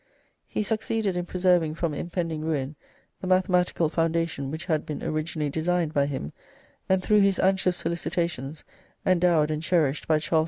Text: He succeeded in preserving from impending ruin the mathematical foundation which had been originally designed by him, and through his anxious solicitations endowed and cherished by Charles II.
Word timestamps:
He 0.47 0.63
succeeded 0.63 1.15
in 1.15 1.27
preserving 1.27 1.75
from 1.75 1.93
impending 1.93 2.41
ruin 2.41 2.75
the 3.21 3.27
mathematical 3.27 3.87
foundation 3.87 4.49
which 4.49 4.65
had 4.65 4.83
been 4.83 5.03
originally 5.03 5.51
designed 5.51 5.93
by 5.93 6.07
him, 6.07 6.33
and 6.89 7.03
through 7.03 7.19
his 7.21 7.37
anxious 7.37 7.77
solicitations 7.77 8.63
endowed 9.05 9.51
and 9.51 9.61
cherished 9.61 10.07
by 10.07 10.17
Charles 10.17 10.39
II. 10.39 10.39